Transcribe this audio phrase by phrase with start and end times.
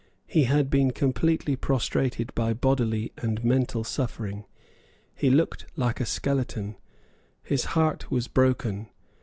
[0.25, 4.45] He had been completely prostrated by bodily and mental suffering.
[5.13, 6.75] He looked like a skeleton.
[7.43, 8.87] His heart was broken.